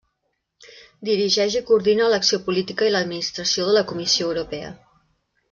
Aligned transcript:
Dirigeix 1.09 1.57
i 1.59 1.61
coordina 1.67 2.07
l'acció 2.13 2.39
política 2.47 2.89
i 2.89 2.95
l'administració 2.95 3.69
de 3.69 3.77
la 3.77 3.85
Comissió 3.93 4.33
Europea. 4.33 4.75